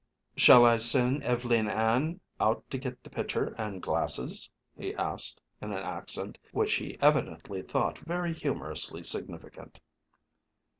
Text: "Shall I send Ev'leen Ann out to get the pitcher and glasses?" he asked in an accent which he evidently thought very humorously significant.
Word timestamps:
"Shall 0.35 0.65
I 0.65 0.77
send 0.77 1.21
Ev'leen 1.21 1.67
Ann 1.67 2.21
out 2.39 2.67
to 2.71 2.79
get 2.79 3.03
the 3.03 3.09
pitcher 3.11 3.53
and 3.59 3.83
glasses?" 3.83 4.49
he 4.75 4.95
asked 4.95 5.39
in 5.61 5.71
an 5.71 5.83
accent 5.85 6.39
which 6.51 6.73
he 6.73 6.97
evidently 7.01 7.61
thought 7.61 7.99
very 7.99 8.33
humorously 8.33 9.03
significant. 9.03 9.79